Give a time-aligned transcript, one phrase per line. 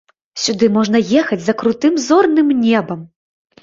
[0.43, 3.11] Сюды можна ехаць за крутым зорным небам!